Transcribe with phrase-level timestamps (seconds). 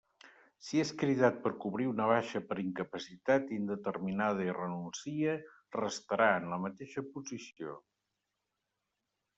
[0.67, 5.37] Si és cridat per cobrir una baixa per incapacitat indeterminada i renuncia
[5.79, 7.79] restarà en la mateixa posició.